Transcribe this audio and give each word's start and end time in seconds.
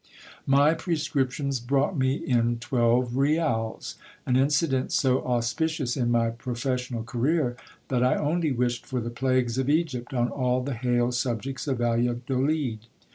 My 0.47 0.73
prescriptions 0.73 1.59
brought 1.59 1.95
me 1.95 2.15
in 2.15 2.57
twelve 2.57 3.15
rials; 3.15 3.97
an 4.25 4.35
incident 4.35 4.91
so 4.91 5.23
auspicious 5.23 5.95
in 5.95 6.09
my 6.09 6.31
professional 6.31 7.03
career, 7.03 7.55
that 7.89 8.01
I 8.03 8.15
only 8.15 8.51
wished 8.51 8.83
for 8.87 8.99
the 8.99 9.11
plagues 9.11 9.59
of 9.59 9.69
Egypt 9.69 10.11
on 10.11 10.29
all 10.29 10.63
the 10.63 10.73
hale 10.73 11.11
subjects 11.11 11.67
of 11.67 11.77
Valladolid. 11.77 12.79